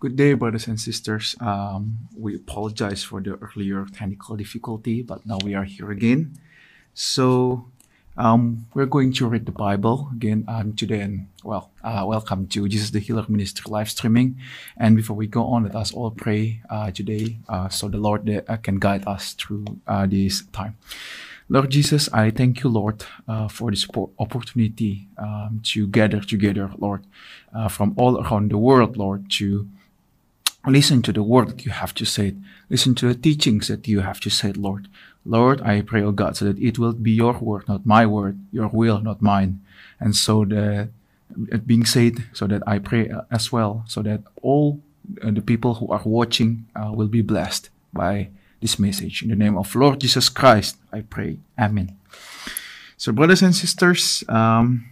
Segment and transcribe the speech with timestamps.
[0.00, 1.34] Good day, brothers and sisters.
[1.40, 6.38] Um, we apologize for the earlier technical difficulty, but now we are here again.
[6.94, 7.66] So,
[8.16, 11.00] um, we're going to read the Bible again um, today.
[11.00, 14.38] And well, uh, welcome to Jesus the Healer Ministry live streaming.
[14.76, 18.30] And before we go on, let us all pray uh, today uh, so the Lord
[18.30, 20.76] uh, can guide us through uh, this time.
[21.48, 23.88] Lord Jesus, I thank you, Lord, uh, for this
[24.20, 27.04] opportunity um, to gather together, Lord,
[27.52, 29.66] uh, from all around the world, Lord, to
[30.70, 32.34] listen to the word that you have to say.
[32.70, 34.88] Listen to the teachings that you have to say, Lord.
[35.24, 38.38] Lord, I pray, O God, so that it will be your word, not my word,
[38.50, 39.60] your will, not mine.
[40.00, 40.88] And so the
[41.50, 44.80] it being said, so that I pray as well, so that all
[45.22, 48.28] uh, the people who are watching uh, will be blessed by
[48.60, 49.22] this message.
[49.22, 51.38] In the name of Lord Jesus Christ, I pray.
[51.58, 51.96] Amen.
[52.96, 54.86] So, brothers and sisters, um,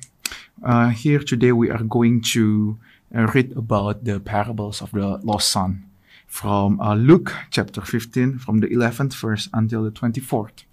[0.65, 2.79] uh, here today we are going to
[3.15, 5.85] uh, read about the parables of the lost son
[6.27, 10.65] from uh, Luke chapter 15, from the 11th verse until the 24th.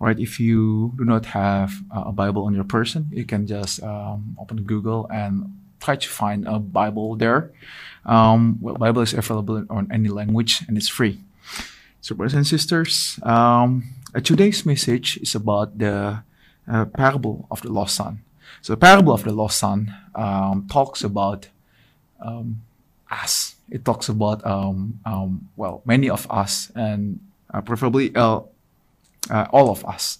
[0.00, 3.82] Right, if you do not have uh, a Bible on your person, you can just
[3.82, 7.52] um, open Google and try to find a Bible there.
[8.04, 11.20] Um, well, Bible is available on any language and it's free.
[12.00, 16.22] So, brothers and sisters, um, uh, today's message is about the
[16.68, 18.20] uh, parable of the lost son.
[18.60, 21.48] So, the parable of the lost son um, talks about
[22.20, 22.62] um,
[23.10, 23.56] us.
[23.70, 27.20] It talks about um, um, well, many of us, and
[27.52, 28.40] uh, preferably uh,
[29.30, 30.18] uh, all of us.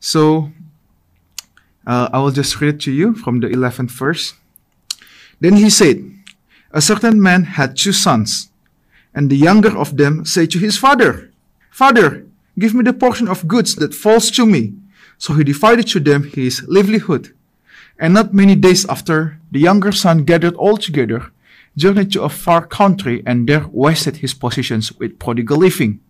[0.00, 0.50] So,
[1.86, 4.34] uh, I will just read to you from the eleventh verse.
[5.40, 6.02] Then he said,
[6.72, 8.48] "A certain man had two sons."
[9.14, 11.30] And the younger of them said to his father,
[11.70, 12.26] Father,
[12.58, 14.74] give me the portion of goods that falls to me.
[15.18, 17.34] So he divided to them his livelihood.
[18.02, 21.30] And not many days after, the younger son gathered all together,
[21.76, 26.00] journeyed to a far country, and there wasted his possessions with prodigal living.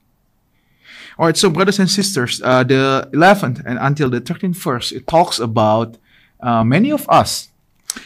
[1.19, 5.39] Alright, so brothers and sisters, uh, the 11th and until the 13th verse, it talks
[5.39, 5.99] about
[6.41, 7.53] uh, many of us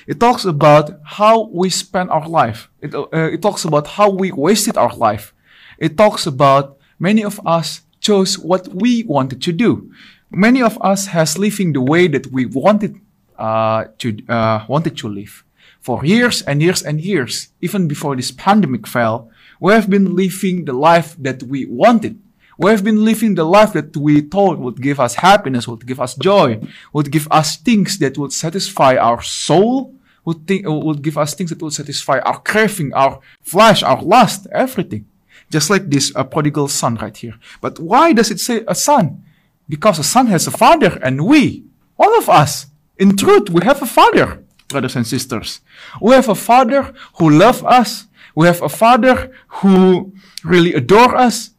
[0.07, 2.69] it talks about how we spend our life.
[2.81, 5.33] It, uh, it talks about how we wasted our life.
[5.79, 9.93] It talks about many of us chose what we wanted to do.
[10.31, 13.01] Many of us has living the way that we wanted
[13.39, 15.45] uh, to uh, wanted to live
[15.81, 17.49] for years and years and years.
[17.61, 19.31] Even before this pandemic fell,
[19.61, 22.21] we have been living the life that we wanted.
[22.59, 26.01] We have been living the life that we thought would give us happiness, would give
[26.01, 26.61] us joy,
[26.93, 31.63] would give us things that would satisfy our soul, would, would give us things that
[31.63, 35.07] would satisfy our craving, our flesh, our lust, everything.
[35.51, 37.35] Just like this uh, prodigal son right here.
[37.61, 39.23] But why does it say a son?
[39.69, 41.65] Because a son has a father and we,
[41.99, 42.67] all of us,
[42.99, 45.61] in truth, we have a father, brothers and sisters.
[46.01, 48.07] We have a father who loves us.
[48.35, 50.13] We have a father who
[50.45, 51.51] really adore us.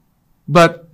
[0.48, 0.88] But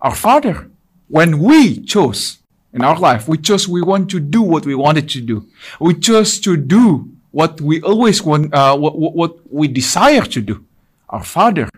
[0.00, 0.70] our Father.
[1.08, 2.38] When we chose
[2.72, 5.46] in our life, we chose we want to do what we wanted to do.
[5.80, 10.64] We chose to do what we always want, uh, what, what we desire to do.
[11.08, 11.68] Our Father,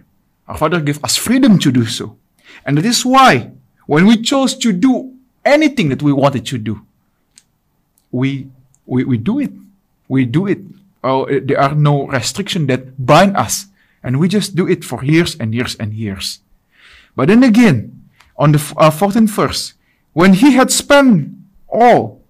[0.47, 2.17] our Father gave us freedom to do so.
[2.65, 3.53] And that is why
[3.87, 5.15] when we chose to do
[5.45, 6.87] anything that we wanted to do,
[8.11, 8.49] we,
[8.87, 9.53] we, we do it.
[10.09, 10.61] We do it.
[11.05, 13.67] Oh, there are no restrictions that bind us.
[14.03, 16.41] And we just do it for years and years and years.
[17.15, 19.75] But then again, on the uh, 14th verse,
[20.13, 21.31] when he had spent
[21.69, 22.23] all,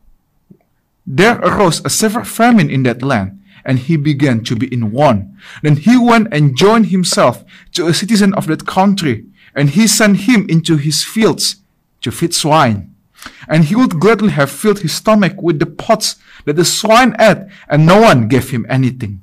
[1.07, 5.27] there arose a severe famine in that land, and he began to be in want.
[5.63, 10.29] Then he went and joined himself to a citizen of that country, and he sent
[10.29, 11.57] him into his fields
[12.03, 12.95] to feed swine.
[13.49, 17.47] And he would gladly have filled his stomach with the pots that the swine ate,
[17.69, 19.23] and no one gave him anything.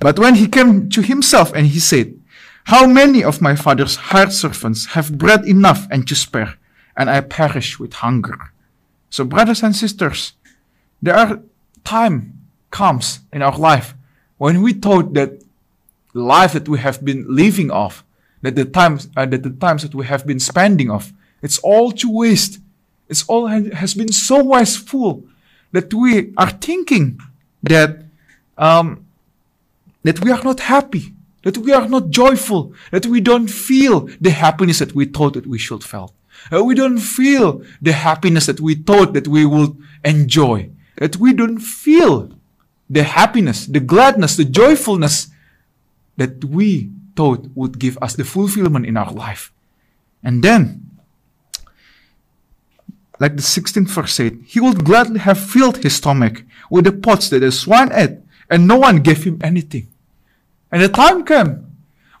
[0.00, 2.18] But when he came to himself and he said,
[2.64, 6.54] how many of my father's hired servants have bread enough and to spare,
[6.96, 8.50] and I perish with hunger?
[9.08, 10.32] So, brothers and sisters,
[11.00, 11.40] there are
[11.84, 13.94] time comes in our life
[14.38, 15.40] when we thought that
[16.12, 18.04] the life that we have been living off,
[18.42, 21.12] that the times uh, that the times that we have been spending off,
[21.42, 22.58] it's all to waste.
[23.08, 25.24] It's all has been so wasteful
[25.72, 27.20] that we are thinking
[27.62, 28.04] that
[28.58, 29.06] um,
[30.02, 31.16] that we are not happy
[31.46, 35.46] that we are not joyful, that we don't feel the happiness that we thought that
[35.46, 36.12] we should feel.
[36.52, 40.68] Uh, we don't feel the happiness that we thought that we would enjoy.
[40.96, 42.32] That we don't feel
[42.90, 45.28] the happiness, the gladness, the joyfulness
[46.16, 49.52] that we thought would give us the fulfillment in our life.
[50.24, 50.85] And then,
[53.18, 57.30] like the 16th verse said, he would gladly have filled his stomach with the pots
[57.30, 58.18] that the swine ate,
[58.50, 59.88] and no one gave him anything.
[60.70, 61.66] And the time came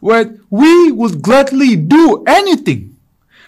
[0.00, 2.96] where we would gladly do anything.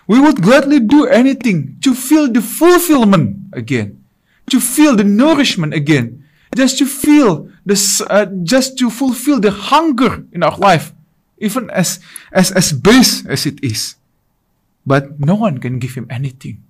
[0.06, 4.02] We would gladly do anything to feel the fulfillment again,
[4.50, 6.24] to feel the nourishment again,
[6.56, 10.92] just to feel this, uh, just to fulfill the hunger in our life,
[11.38, 12.00] even as,
[12.32, 13.96] as, as base as it is.
[14.86, 16.64] But no one can give him anything.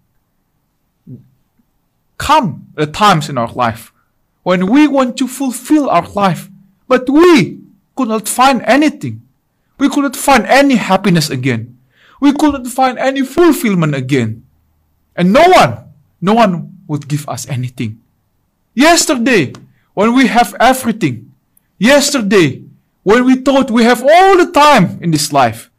[2.19, 3.93] Come the times in our life
[4.43, 6.49] when we want to fulfill our life,
[6.87, 7.61] but we
[7.97, 9.23] could not find anything.
[9.79, 11.79] We could not find any happiness again.
[12.21, 14.45] We could not find any fulfillment again.
[15.15, 15.85] And no one,
[16.21, 18.01] no one would give us anything.
[18.75, 19.53] Yesterday,
[19.95, 21.33] when we have everything.
[21.79, 22.63] Yesterday,
[23.03, 25.71] when we thought we have all the time in this life.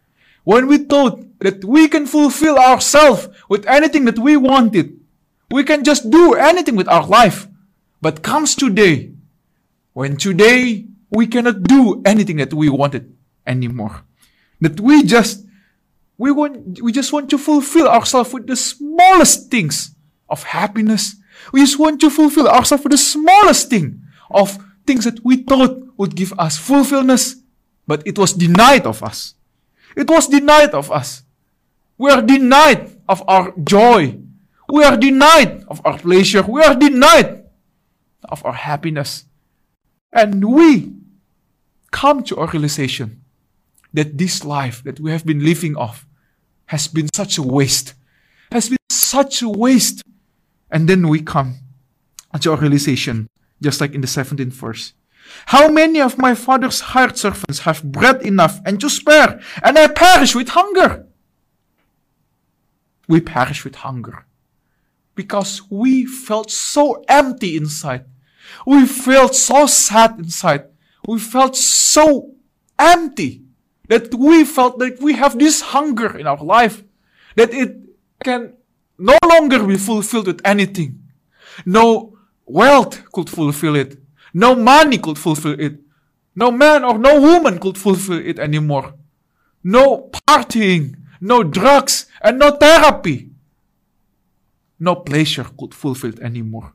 [0.44, 4.99] When we thought that we can fulfill ourselves with anything that we wanted.
[5.52, 7.48] We can just do anything with our life.
[8.02, 9.12] But comes today,
[9.94, 13.16] when today we cannot do anything that we wanted
[13.46, 14.04] anymore.
[14.62, 15.46] That we just,
[16.18, 19.96] we want, we just want to fulfill ourselves with the smallest things
[20.30, 21.16] of happiness.
[21.52, 25.82] We just want to fulfill ourselves with the smallest thing of things that we thought
[25.98, 27.36] would give us fulfillment,
[27.88, 29.36] but it was denied of us.
[29.96, 31.24] It was denied of us.
[31.98, 34.20] We are denied of our joy.
[34.70, 36.44] We are denied of our pleasure.
[36.44, 37.46] We are denied
[38.26, 39.26] of our happiness.
[40.14, 40.94] And we
[41.92, 43.24] come to a realization
[43.94, 46.06] that this life that we have been living off
[46.68, 47.96] has been such a waste,
[48.52, 50.04] has been such a waste.
[50.70, 51.58] And then we come
[52.40, 53.28] to a realization,
[53.62, 54.94] just like in the 17th verse.
[55.48, 59.88] How many of my father's hired servants have bread enough and to spare, and I
[59.88, 61.08] perish with hunger?
[63.08, 64.26] We perish with hunger
[65.20, 68.06] because we felt so empty inside.
[68.66, 70.64] We felt so sad inside.
[71.06, 72.36] We felt so
[72.80, 73.44] empty
[73.90, 76.84] that we felt that we have this hunger in our life,
[77.36, 77.76] that it
[78.24, 78.54] can
[78.98, 81.04] no longer be fulfilled with anything.
[81.66, 83.98] No wealth could fulfill it.
[84.34, 85.82] No money could fulfill it.
[86.34, 88.94] No man or no woman could fulfill it anymore.
[89.66, 93.29] No partying, no drugs, and no therapy.
[94.80, 96.74] No pleasure could fulfill it anymore.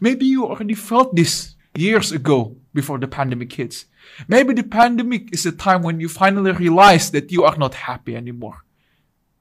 [0.00, 3.86] Maybe you already felt this years ago before the pandemic hits.
[4.28, 8.16] Maybe the pandemic is the time when you finally realize that you are not happy
[8.16, 8.64] anymore.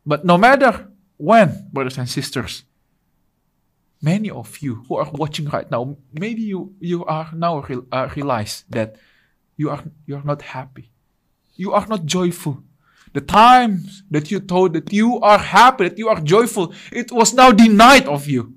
[0.06, 2.63] But no matter when, brothers and sisters,
[4.01, 8.66] many of you who are watching right now, maybe you, you are now uh, realize
[8.69, 8.98] that
[9.56, 10.92] you are, you are not happy.
[11.56, 12.63] You are not joyful.
[13.13, 17.33] The times that you thought that you are happy, that you are joyful, it was
[17.33, 18.56] now denied of you.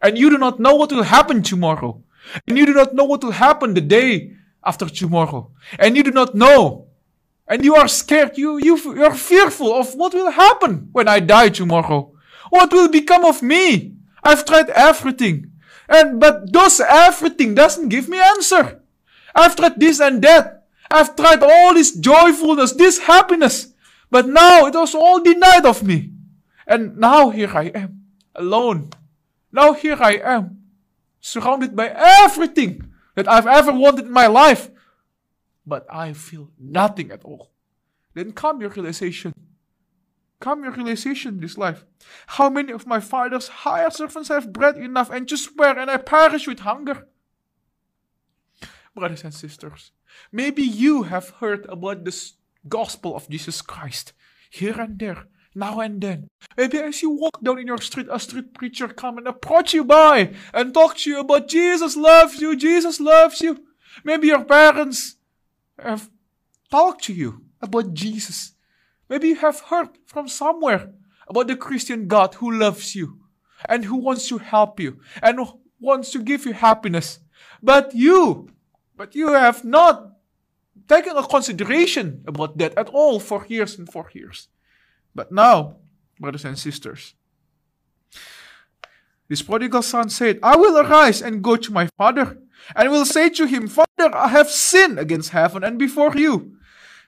[0.00, 2.02] And you do not know what will happen tomorrow.
[2.46, 4.32] And you do not know what will happen the day
[4.64, 5.50] after tomorrow.
[5.78, 6.86] And you do not know.
[7.46, 8.36] And you are scared.
[8.36, 12.12] You, you, you are fearful of what will happen when I die tomorrow.
[12.50, 13.94] What will become of me?
[14.22, 15.52] I've tried everything.
[15.88, 18.82] And, but those everything doesn't give me answer.
[19.34, 20.66] I've tried this and that.
[20.90, 23.72] I've tried all this joyfulness, this happiness.
[24.10, 26.12] But now it was all denied of me.
[26.66, 28.90] And now here I am, alone.
[29.52, 30.62] Now here I am,
[31.20, 34.70] surrounded by everything that I've ever wanted in my life.
[35.66, 37.50] But I feel nothing at all.
[38.14, 39.34] Then come your realization.
[40.40, 41.84] Come your realization in this life.
[42.26, 45.96] How many of my father's hired servants have bread enough and to spare, and I
[45.96, 47.08] perish with hunger?
[48.94, 49.92] Brothers and sisters,
[50.32, 52.12] maybe you have heard about the
[52.68, 54.12] gospel of Jesus Christ
[54.50, 56.28] here and there now and then.
[56.56, 59.84] Maybe as you walk down in your street, a street preacher come and approach you
[59.84, 63.64] by and talk to you about Jesus loves you, Jesus loves you.
[64.04, 65.16] Maybe your parents
[65.78, 66.08] have
[66.70, 68.52] talked to you about Jesus.
[69.08, 70.92] Maybe you have heard from somewhere
[71.28, 73.18] about the Christian God who loves you
[73.68, 75.40] and who wants to help you and
[75.80, 77.18] wants to give you happiness.
[77.62, 78.50] But you,
[78.96, 80.17] but you have not
[80.88, 84.48] taken a consideration about that at all for years and for years.
[85.14, 85.76] But now,
[86.18, 87.14] brothers and sisters,
[89.28, 92.38] this prodigal son said, I will arise and go to my father,
[92.74, 96.56] and will say to him, Father, I have sinned against heaven and before you,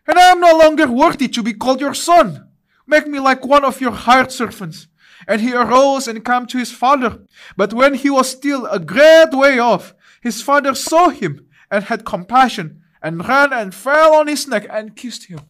[0.07, 2.49] and I am no longer worthy to be called your son.
[2.87, 4.89] Make me like one of your hired servants.
[5.29, 7.21] And he arose and came to his father.
[7.57, 12.05] But when he was still a great way off, his father saw him and had
[12.05, 15.41] compassion, and ran and fell on his neck and kissed him.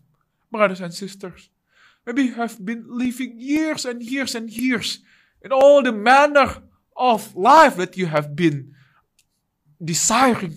[0.50, 1.50] Brothers and sisters,
[2.07, 5.00] Maybe you have been living years and years and years
[5.42, 6.62] in all the manner
[6.97, 8.75] of life that you have been
[9.83, 10.54] desiring.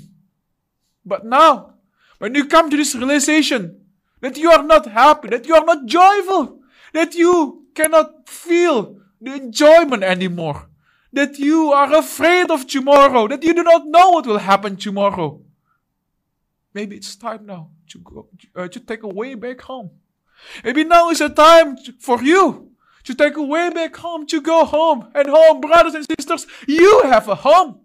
[1.05, 1.75] But now,
[2.17, 3.81] when you come to this realization
[4.21, 6.59] that you are not happy, that you are not joyful,
[6.93, 10.69] that you cannot feel the enjoyment anymore,
[11.11, 15.41] that you are afraid of tomorrow, that you do not know what will happen tomorrow.
[16.73, 19.91] Maybe it's time now to go uh, to take a way back home.
[20.63, 22.71] Maybe now is the time for you
[23.03, 25.09] to take a way back home, to go home.
[25.13, 27.81] And home, brothers and sisters, you have a home.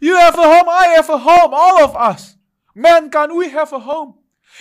[0.00, 2.36] You have a home, I have a home, all of us.
[2.74, 4.14] Mankind, we have a home.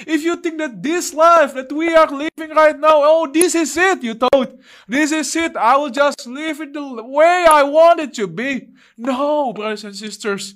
[0.08, 3.78] If you think that this life that we are living right now, oh, this is
[3.78, 8.00] it, you thought, this is it, I will just live it the way I want
[8.00, 8.70] it to be.
[8.98, 10.56] No, brothers and sisters.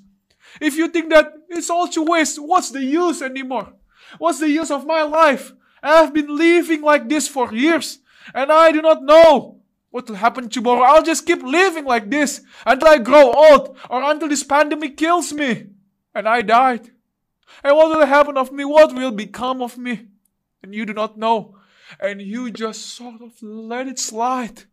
[0.60, 3.74] If you think that it's all to waste, what's the use anymore?
[4.18, 5.54] What's the use of my life?
[5.82, 8.00] I have been living like this for years,
[8.34, 10.84] and I do not know what will happen tomorrow.
[10.84, 15.32] I'll just keep living like this until I grow old or until this pandemic kills
[15.34, 15.68] me.
[16.14, 16.92] And I died.
[17.64, 18.66] And what will happen of me?
[18.66, 20.08] What will become of me?
[20.64, 21.56] And you do not know.
[22.00, 24.64] And you just sort of let it slide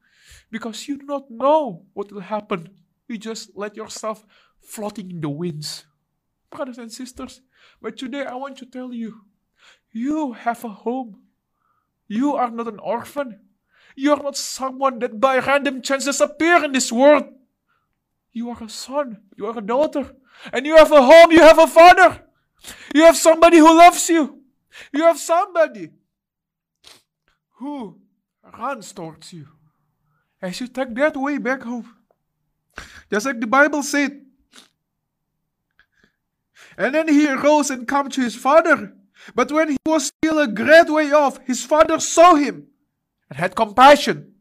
[0.51, 2.71] because you do not know what will happen.
[3.09, 4.27] You just let yourself
[4.67, 5.85] floating in the winds.
[6.51, 7.41] Brothers and sisters,
[7.83, 9.23] but today I want to tell you
[9.91, 11.23] you have a home.
[12.07, 13.41] You are not an orphan.
[13.97, 17.25] You are not someone that by random chances appear in this world.
[18.33, 19.19] You are a son.
[19.37, 20.15] You are a daughter.
[20.53, 21.31] And you have a home.
[21.31, 22.23] You have a father.
[22.95, 24.43] You have somebody who loves you.
[24.93, 25.93] You have somebody
[27.59, 27.97] who
[28.59, 29.47] runs towards you.
[30.43, 31.95] As you take that way back home.
[33.11, 34.24] Just like the Bible said.
[36.77, 38.95] And then he arose and came to his father.
[39.35, 42.67] But when he was still a great way off, his father saw him
[43.31, 44.35] and had compassion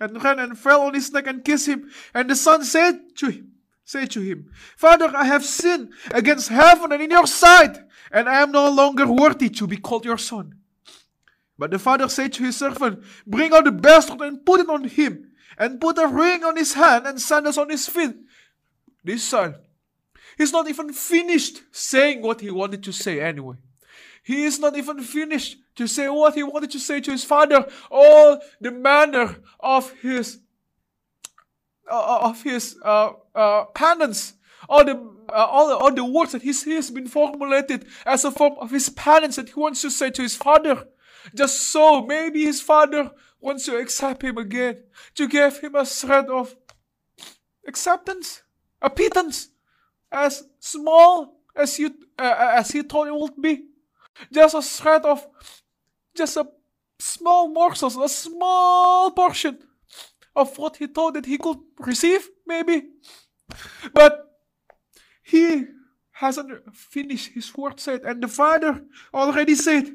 [0.00, 1.90] and ran and fell on his neck and kissed him.
[2.14, 3.52] And the son said to him,
[3.84, 7.78] Say to him, Father, I have sinned against heaven and in your sight,
[8.12, 10.56] and I am no longer worthy to be called your son.
[11.58, 14.84] But the father said to his servant, Bring out the best and put it on
[14.84, 18.14] him, and put a ring on his hand and sandals on his feet.
[19.02, 19.54] This son,
[20.38, 23.56] he's not even finished saying what he wanted to say anyway.
[24.22, 27.66] He is not even finished to say what he wanted to say to his father.
[27.90, 30.38] All the manner of his
[31.90, 34.34] uh, of his uh, uh, penance,
[34.68, 34.96] all the
[35.30, 38.70] uh, all, all the words that he, he has been formulated as a form of
[38.70, 40.86] his penance that he wants to say to his father.
[41.34, 44.82] Just so maybe his father wants to accept him again,
[45.14, 46.56] to give him a shred of
[47.66, 48.42] acceptance,
[48.80, 49.50] a pittance,
[50.10, 53.64] as small as you uh, as he thought it would be,
[54.32, 55.26] just a shred of,
[56.14, 56.46] just a
[56.98, 59.58] small morsel, a small portion
[60.34, 62.82] of what he thought that he could receive, maybe.
[63.92, 64.24] But
[65.22, 65.64] he
[66.12, 69.90] hasn't finished his word said, and the father already said,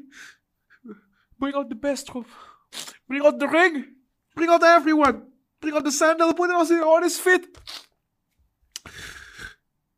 [1.38, 2.26] Bring out the best robe,
[3.08, 3.84] bring out the ring,
[4.34, 5.26] bring out everyone,
[5.60, 7.46] bring out the sandal, put it on his feet.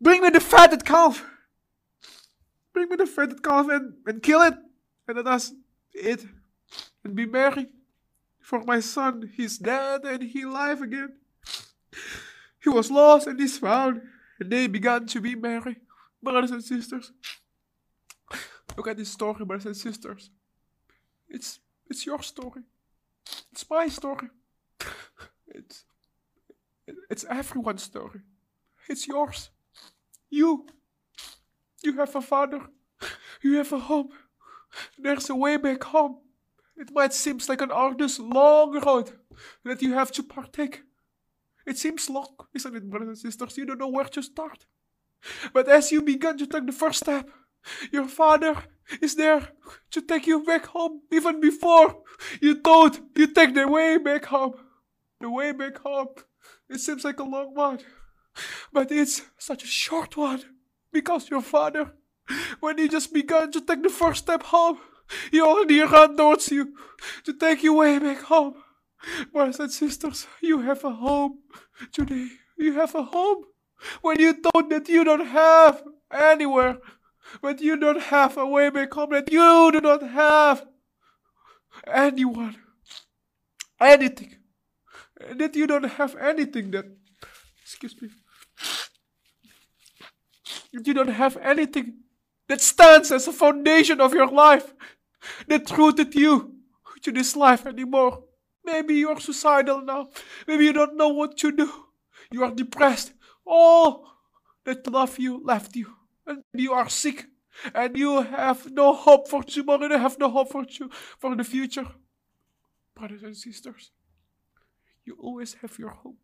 [0.00, 1.24] Bring me the fatted calf.
[2.72, 4.54] Bring me the fatted calf and, and kill it.
[5.08, 5.52] And let us
[5.94, 6.26] eat
[7.04, 7.68] and be merry.
[8.40, 11.14] For my son, he's dead and he alive again.
[12.62, 14.02] He was lost and he's found.
[14.38, 15.76] And they began to be merry.
[16.22, 17.12] Brothers and sisters.
[18.76, 20.30] Look at this story, brothers and sisters.
[21.28, 22.62] It's it's your story.
[23.52, 24.28] It's my story.
[25.48, 25.84] It's
[27.08, 28.20] it's everyone's story.
[28.88, 29.50] It's yours.
[30.30, 30.66] You.
[31.82, 32.60] You have a father.
[33.42, 34.08] You have a home.
[34.98, 36.18] There's a way back home.
[36.76, 39.12] It might seem like an arduous, long road
[39.64, 40.82] that you have to partake.
[41.66, 43.56] It seems long, isn't it, brothers and sisters?
[43.56, 44.66] You don't know where to start.
[45.52, 47.28] But as you begin to take the first step,
[47.90, 48.54] your father
[49.00, 49.48] is there
[49.90, 52.02] to take you back home even before
[52.40, 54.54] you thought you take the way back home.
[55.20, 56.08] The way back home.
[56.68, 57.78] It seems like a long one,
[58.72, 60.42] but it's such a short one
[60.92, 61.92] because your father,
[62.60, 64.78] when he just began to take the first step home,
[65.30, 66.74] he already ran towards you
[67.24, 68.54] to take you way back home.
[69.32, 71.38] Brothers and sisters, you have a home
[71.92, 72.28] today.
[72.58, 73.44] You have a home
[74.00, 76.78] when you thought that you don't have anywhere,
[77.40, 80.66] when you don't have a way back home, that you do not have
[81.86, 82.56] anyone,
[83.80, 84.36] anything,
[85.34, 86.86] that you don't have anything that,
[87.62, 88.08] excuse me,
[90.76, 91.94] that you don't have anything
[92.48, 94.74] that stands as a foundation of your life,
[95.48, 96.54] that rooted you
[97.02, 98.22] to this life anymore.
[98.64, 100.08] Maybe you're suicidal now.
[100.46, 101.70] Maybe you don't know what to do.
[102.30, 103.12] You are depressed.
[103.44, 104.06] All
[104.64, 105.94] that love you left you.
[106.26, 107.26] And you are sick.
[107.74, 111.44] and you have no hope for tomorrow, you have no hope for, you, for the
[111.44, 111.86] future,
[112.94, 113.90] brothers and sisters,
[115.04, 116.16] you always have your hope.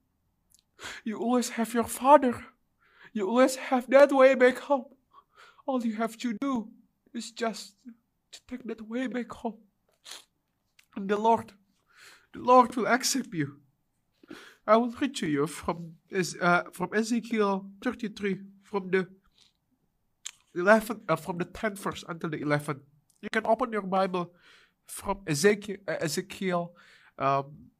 [1.05, 2.45] You always have your Father.
[3.13, 4.87] You always have that way back home.
[5.67, 6.69] All you have to do
[7.15, 7.75] is just
[8.33, 9.59] to take that way back home.
[10.97, 11.53] And the Lord,
[12.33, 13.59] the Lord will accept you.
[14.67, 15.95] I will read to you from,
[16.41, 19.09] uh, from Ezekiel 33, from the
[20.55, 22.81] 11, uh, from the 10th verse until the 11th.
[23.21, 24.33] You can open your Bible
[24.87, 26.73] from Ezekiel, uh, Ezekiel
[27.19, 27.71] um,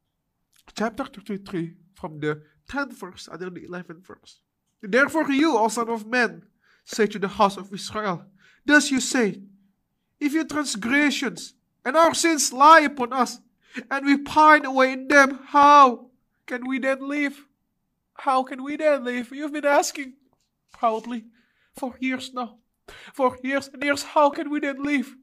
[0.75, 4.42] chapter 33, from the 10th verse until the 11th verse.
[4.83, 6.43] Therefore, you, O Son of Man,
[6.83, 8.25] say to the house of Israel,
[8.65, 9.39] Thus you say,
[10.19, 11.53] If your transgressions
[11.85, 13.39] and our sins lie upon us,
[13.89, 16.09] and we pine away in them, how
[16.45, 17.45] can we then live?
[18.13, 19.31] How can we then live?
[19.31, 20.13] You've been asking,
[20.71, 21.25] probably,
[21.73, 22.57] for years now.
[23.13, 25.15] For years and years, how can we then live?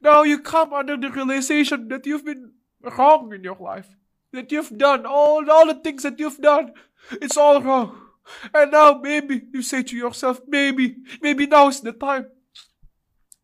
[0.00, 3.96] Now you come under the realization that you've been wrong in your life.
[4.32, 6.72] That you've done all, all the things that you've done.
[7.10, 8.09] It's all wrong.
[8.54, 12.26] And now maybe you say to yourself, maybe, maybe now is the time.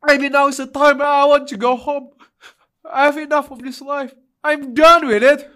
[0.04, 2.10] Maybe now is the time I want to go home.
[2.90, 4.14] I have enough of this life.
[4.44, 5.50] I'm done with it.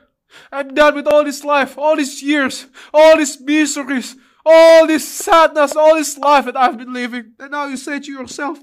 [0.51, 5.77] I'm done with all this life, all these years, all these miseries, all this sadness,
[5.77, 7.33] all this life that I've been living.
[7.39, 8.59] And now you say to yourself,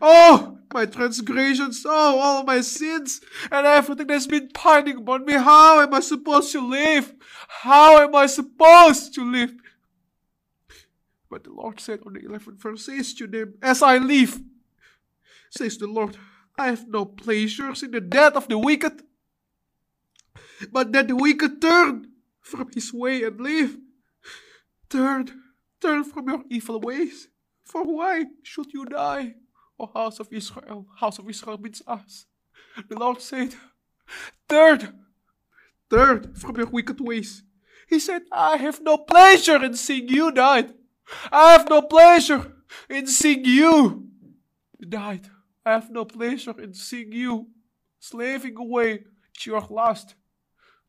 [0.00, 5.34] Oh, my transgressions, oh, all my sins, and everything that's been pining upon me.
[5.34, 7.12] How am I supposed to live?
[7.48, 9.52] How am I supposed to live?
[11.30, 14.40] But the Lord said on the 11th verse, says to them, As I live,
[15.48, 16.16] says the Lord,
[16.58, 19.02] I have no pleasures in the death of the wicked,
[20.72, 22.08] but that the wicked turn
[22.40, 23.78] from his way and live.
[24.88, 25.30] Turn,
[25.80, 27.28] turn from your evil ways.
[27.62, 29.34] For why should you die,
[29.78, 30.86] O house of Israel?
[30.98, 32.26] House of Israel means us.
[32.88, 33.54] The Lord said,
[34.48, 35.04] Turn,
[35.88, 37.44] turn from your wicked ways.
[37.88, 40.66] He said, I have no pleasure in seeing you die.
[41.32, 42.52] I have no pleasure
[42.88, 44.08] in seeing you
[44.88, 45.28] died.
[45.64, 47.48] I have no pleasure in seeing you
[47.98, 49.04] slaving away
[49.40, 50.14] to your lust,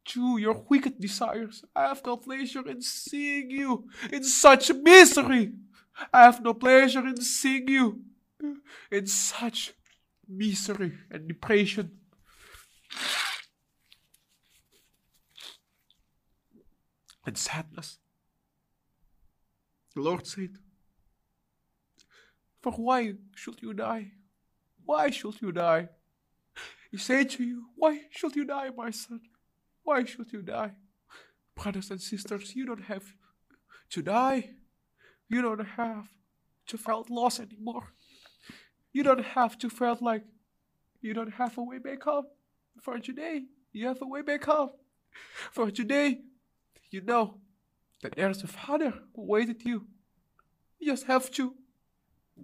[0.06, 1.64] to your wicked desires.
[1.76, 5.54] I have no pleasure in seeing you in such misery.
[6.14, 8.02] I have no pleasure in seeing you
[8.90, 9.74] in such
[10.28, 12.00] misery and depression.
[17.26, 18.01] And sadness.
[19.96, 20.52] The Lord said,
[22.62, 24.12] For why should you die?
[24.86, 25.90] Why should you die?
[26.92, 29.22] He said to you, Why should you die, my son?
[29.84, 30.72] Why should you die?
[31.56, 33.04] Brothers and sisters, you don't have
[33.90, 34.52] to die.
[35.28, 36.08] You don't have
[36.68, 37.94] to feel loss anymore.
[38.94, 40.24] You don't have to feel like
[41.02, 42.26] you don't have a way back home.
[42.82, 44.72] For today, you have a way back home.
[45.52, 46.20] For today,
[46.90, 47.40] you know
[48.02, 49.88] that there is a Father who waited you.
[50.80, 51.54] You just have to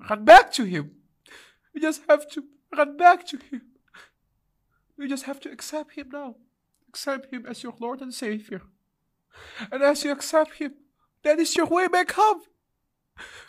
[0.09, 0.91] run back to Him.
[1.73, 2.43] You just have to
[2.75, 3.61] run back to Him.
[4.97, 6.35] You just have to accept Him now.
[6.89, 8.61] Accept Him as your Lord and Savior.
[9.71, 10.73] And as you accept Him,
[11.23, 12.41] that is your way back home.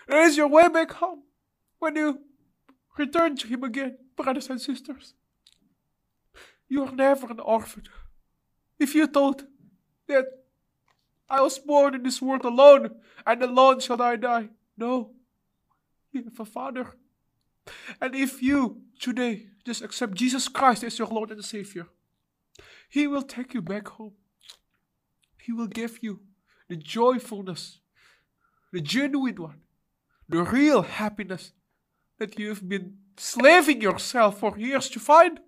[0.09, 1.23] That is your way back home.
[1.79, 2.21] When you
[2.97, 5.15] return to Him again, brothers and sisters.
[6.69, 7.85] You are never an orphan.
[8.79, 9.43] If you thought
[10.07, 10.27] that
[11.31, 14.49] I was born in this world alone, and alone shall I die.
[14.77, 15.11] No,
[16.13, 16.95] you have a Father.
[18.01, 21.87] And if you today just accept Jesus Christ as your Lord and Savior,
[22.89, 24.15] He will take you back home.
[25.37, 26.21] He will give you
[26.69, 27.81] the joyfulness,
[28.73, 29.61] the genuine one,
[30.29, 31.53] the real happiness
[32.19, 35.41] that you've been slaving yourself for years to find,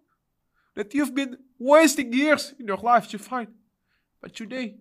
[0.75, 3.49] that you've been wasting years in your life to find.
[4.21, 4.77] But today,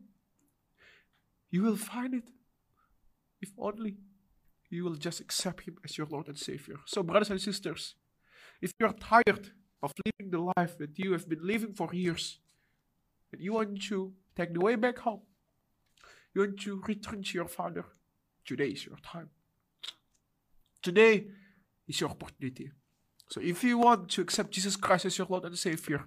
[1.51, 2.29] you will find it
[3.41, 3.97] if only
[4.69, 6.75] you will just accept Him as your Lord and Savior.
[6.85, 7.95] So, brothers and sisters,
[8.61, 12.39] if you are tired of living the life that you have been living for years,
[13.31, 15.21] and you want to take the way back home,
[16.33, 17.85] you want to return to your Father,
[18.45, 19.29] today is your time.
[20.81, 21.27] Today
[21.87, 22.71] is your opportunity.
[23.29, 26.05] So, if you want to accept Jesus Christ as your Lord and Savior,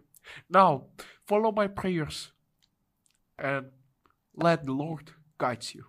[0.48, 0.84] now
[1.26, 2.30] follow my prayers
[3.38, 3.66] and
[4.36, 5.10] let the Lord
[5.42, 5.84] guides you.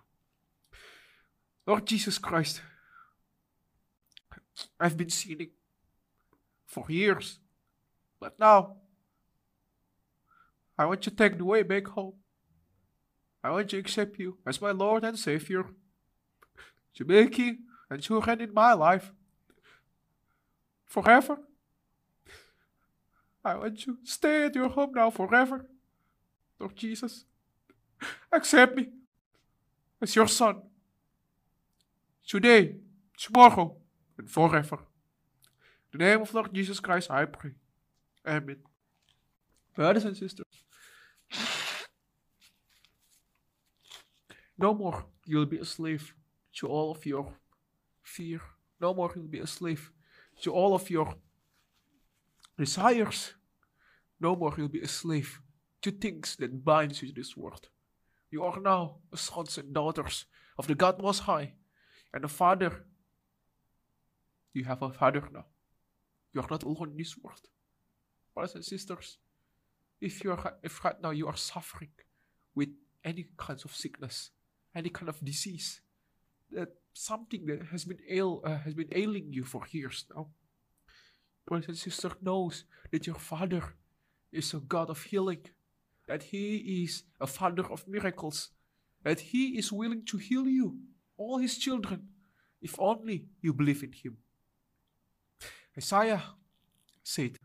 [1.64, 2.60] Lord Jesus Christ,
[4.80, 5.52] I've been sinning
[6.66, 7.38] for years,
[8.18, 8.58] but now
[10.76, 12.14] I want to take the way back home.
[13.44, 15.64] I want to accept you as my Lord and Savior,
[16.96, 17.58] to be you
[17.90, 19.12] and to reign in my life.
[20.94, 21.36] forever.
[23.44, 25.66] I want you to stay at your home now forever.
[26.58, 27.24] Lord Jesus,
[28.32, 29.03] accept me
[30.04, 30.62] as your son.
[32.26, 32.76] Today,
[33.18, 33.76] tomorrow,
[34.18, 34.78] and forever.
[35.92, 37.52] In the name of Lord Jesus Christ, I pray.
[38.26, 38.60] Amen.
[39.74, 40.46] Brothers and sisters,
[44.56, 46.14] no more you'll be a slave
[46.58, 47.34] to all of your
[48.02, 48.40] fear.
[48.80, 49.90] No more you'll be a slave
[50.42, 51.14] to all of your
[52.58, 53.34] desires.
[54.20, 55.40] No more you'll be a slave
[55.82, 57.68] to things that binds you to this world.
[58.34, 60.24] You are now sons and daughters
[60.58, 61.52] of the God Most High
[62.12, 62.84] and a father.
[64.52, 65.46] You have a father now.
[66.32, 67.46] You are not alone in this world.
[68.34, 69.18] Brothers and sisters,
[70.00, 71.92] if you are if right now you are suffering
[72.56, 72.70] with
[73.04, 74.32] any kinds of sickness,
[74.74, 75.80] any kind of disease,
[76.50, 80.26] that something that has been ail uh, has been ailing you for years now.
[81.46, 83.62] Brothers and sisters knows that your Father
[84.32, 85.46] is a God of healing,
[86.06, 88.50] that He is a Father of miracles,
[89.02, 90.78] that He is willing to heal you,
[91.16, 92.08] all His children,
[92.60, 94.16] if only you believe in Him.
[95.76, 96.22] Isaiah
[97.02, 97.38] said,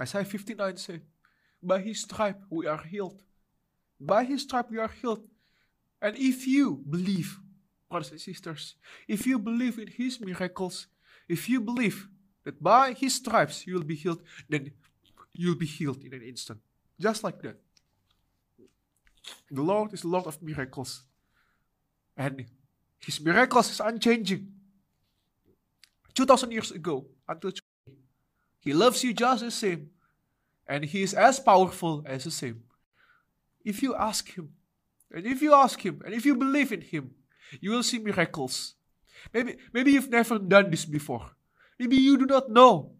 [0.00, 1.02] Isaiah 59 said,
[1.62, 3.22] By His stripe we are healed.
[4.00, 5.26] By His stripe we are healed.
[6.00, 7.38] And if you believe,
[7.90, 8.74] brothers and sisters,
[9.08, 10.86] if you believe in His miracles,
[11.28, 12.08] if you believe
[12.44, 14.72] that by His stripes you will be healed, then
[15.32, 16.60] you'll be healed in an instant.
[17.00, 17.56] Just like that.
[19.50, 21.02] The Lord is Lord of miracles.
[22.16, 22.46] And
[22.98, 24.52] His miracles is unchanging.
[26.14, 27.98] 2000 years ago until today.
[28.60, 29.90] He loves you just the same.
[30.66, 32.62] And He is as powerful as the same.
[33.64, 34.50] If you ask Him,
[35.12, 37.10] and if you ask Him, and if you believe in Him,
[37.60, 38.74] you will see miracles.
[39.32, 41.30] Maybe, maybe you've never done this before.
[41.78, 42.92] Maybe you do not know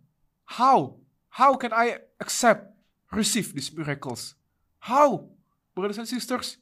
[0.44, 0.96] how.
[1.30, 2.72] How can I accept,
[3.12, 4.34] receive these miracles?
[4.80, 5.28] How?
[5.74, 6.56] Brothers and sisters,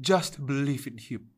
[0.00, 1.30] just believe in Him.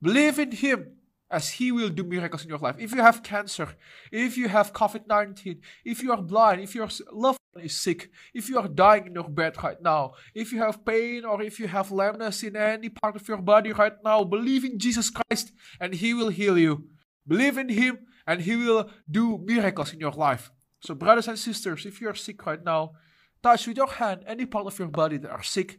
[0.00, 0.96] Believe in Him
[1.30, 2.76] as He will do miracles in your life.
[2.78, 3.68] If you have cancer,
[4.10, 8.10] if you have COVID 19, if you are blind, if your loved one is sick,
[8.34, 11.60] if you are dying in your bed right now, if you have pain or if
[11.60, 15.52] you have lameness in any part of your body right now, believe in Jesus Christ
[15.78, 16.84] and He will heal you.
[17.26, 20.50] Believe in Him and He will do miracles in your life.
[20.80, 22.92] So, brothers and sisters, if you are sick right now,
[23.42, 25.78] touch with your hand any part of your body that are sick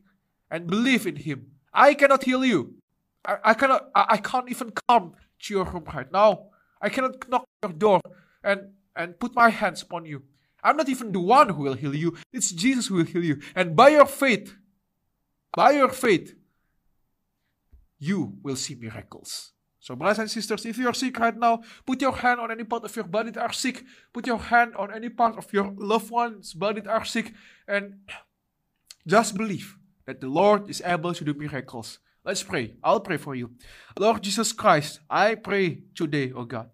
[0.49, 1.51] and believe in Him.
[1.73, 2.75] I cannot heal you.
[3.25, 3.89] I, I cannot.
[3.95, 6.47] I, I can't even come to your room right now.
[6.81, 8.01] I cannot knock your door
[8.43, 10.23] and and put my hands upon you.
[10.63, 12.17] I'm not even the one who will heal you.
[12.31, 13.41] It's Jesus who will heal you.
[13.55, 14.55] And by your faith,
[15.53, 16.35] by your faith,
[17.97, 19.53] you will see miracles.
[19.81, 22.63] So, brothers and sisters, if you are sick right now, put your hand on any
[22.63, 23.83] part of your body that are sick.
[24.13, 27.33] Put your hand on any part of your loved one's body that are sick.
[27.67, 27.95] And
[29.07, 31.97] just believe that the Lord is able to do miracles.
[32.23, 32.75] Let's pray.
[32.83, 33.49] I'll pray for you.
[33.97, 36.69] Lord Jesus Christ, I pray today, oh God.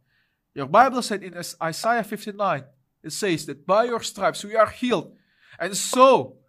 [0.53, 2.63] Your Bible said in Isaiah 59,
[3.03, 5.13] it says that by your stripes we are healed.
[5.57, 6.39] And so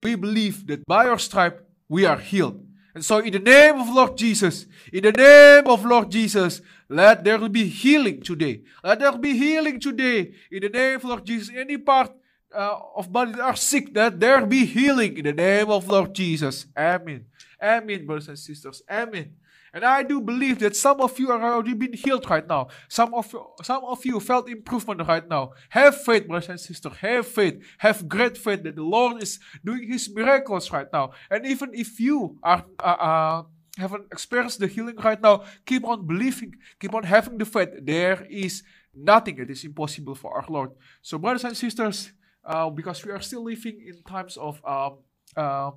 [0.00, 2.64] we believe that by your stripe we are healed.
[2.94, 7.24] And so, in the name of Lord Jesus, in the name of Lord Jesus, let
[7.24, 8.62] there be healing today.
[8.84, 10.32] Let there be healing today.
[10.50, 12.12] In the name of Lord Jesus, any part
[12.54, 15.18] uh, of body that are sick, let there be healing.
[15.18, 16.66] In the name of Lord Jesus.
[16.76, 17.26] Amen.
[17.60, 18.82] Amen, brothers and sisters.
[18.88, 19.34] Amen.
[19.74, 22.68] And I do believe that some of you are already being healed right now.
[22.88, 25.50] Some of some of you felt improvement right now.
[25.70, 26.92] Have faith, brothers and sisters.
[27.00, 27.60] Have faith.
[27.78, 31.10] Have great faith that the Lord is doing His miracles right now.
[31.28, 33.42] And even if you are uh, uh,
[33.76, 36.54] haven't experienced the healing right now, keep on believing.
[36.78, 37.70] Keep on having the faith.
[37.82, 38.62] There is
[38.94, 40.70] nothing that is impossible for our Lord.
[41.02, 42.12] So, brothers and sisters,
[42.44, 44.98] uh, because we are still living in times of um,
[45.36, 45.72] uh,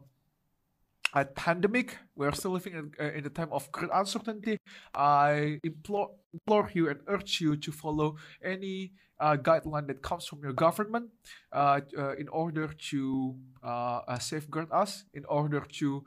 [1.21, 1.97] a pandemic.
[2.15, 4.57] We are still living in, uh, in a time of great uncertainty.
[4.93, 10.43] I implore, implore you and urge you to follow any uh, guideline that comes from
[10.43, 11.09] your government
[11.51, 16.03] uh, uh in order to uh, uh, safeguard us, in order to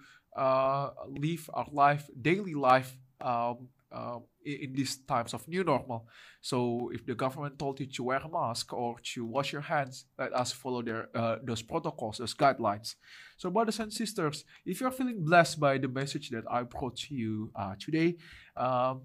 [1.09, 6.09] live our life, daily life, um, um, in, these times of new normal.
[6.41, 10.07] So if the government told you to wear a mask or to wash your hands,
[10.19, 12.95] let us follow their uh, those protocols, those guidelines.
[13.37, 17.15] So brothers and sisters, if you're feeling blessed by the message that I brought to
[17.15, 18.17] you uh, today,
[18.57, 19.03] um,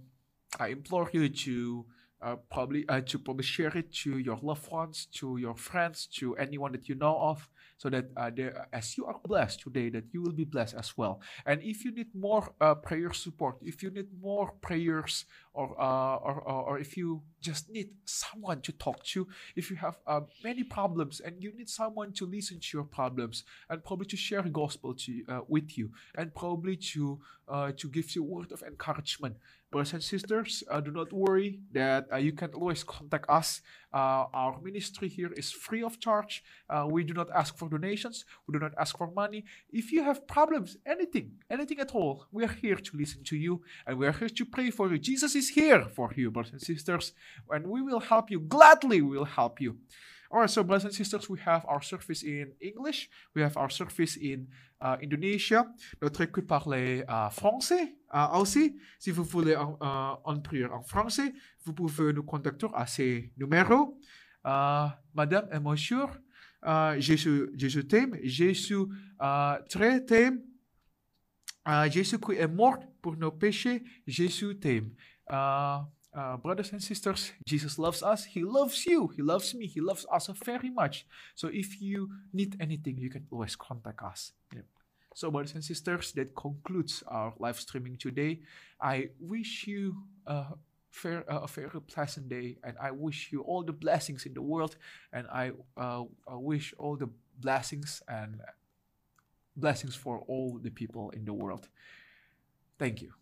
[0.59, 1.85] I implore you to
[2.21, 6.35] uh, probably uh, to probably share it to your loved ones, to your friends, to
[6.37, 10.05] anyone that you know of, so that uh, there, as you are blessed today, that
[10.11, 11.19] you will be blessed as well.
[11.45, 16.15] And if you need more uh, prayer support, if you need more prayers or, uh,
[16.15, 20.21] or, or, or if you just need someone to talk to, if you have uh,
[20.43, 24.41] many problems and you need someone to listen to your problems and probably to share
[24.43, 27.19] gospel to, with you and probably to,
[27.77, 29.35] to give you word of encouragement,
[29.75, 33.59] brothers and sisters, uh, do not worry that uh, you can always contact us.
[33.93, 36.43] Uh, our ministry here is free of charge.
[36.69, 38.23] Uh, we do not ask for donations.
[38.47, 39.43] We do not ask for money.
[39.73, 43.63] If you have problems, anything, anything at all, we are here to listen to you
[43.85, 44.97] and we are here to pray for you.
[44.97, 47.11] Jesus is here for you, brothers and sisters,
[47.49, 48.39] and we will help you.
[48.39, 49.75] Gladly, we will help you.
[50.31, 53.69] All right, so brothers and sisters, we have our service in English, we have our
[53.69, 54.47] service in
[54.81, 55.65] uh, Indonesia.
[56.01, 58.75] Notre équipe parle uh, français uh, aussi.
[58.97, 61.33] Si vous voulez en, uh, en prière en français,
[61.63, 63.99] vous pouvez nous contacter à ces numéros.
[64.43, 66.05] Uh, Madame et Monsieur,
[66.97, 68.87] Jésus, Jésus t'aime, Jésus
[69.69, 70.41] très t'aime.
[71.89, 74.89] Jésus qui est mort pour nos péchés, Jésus t'aime.
[76.15, 78.25] Uh, uh, brothers and sisters, Jesus loves us.
[78.25, 79.07] He loves you.
[79.15, 79.67] He loves me.
[79.67, 81.05] He loves us very much.
[81.35, 84.31] So if you need anything, you can always contact us.
[84.53, 84.61] Yeah.
[85.13, 88.41] So, brothers and sisters, that concludes our live streaming today.
[88.81, 90.43] I wish you a
[90.91, 94.75] fair, a very pleasant day, and I wish you all the blessings in the world,
[95.13, 97.07] and I, uh, I wish all the
[97.39, 98.41] blessings and
[99.55, 101.69] blessings for all the people in the world.
[102.77, 103.13] Thank you.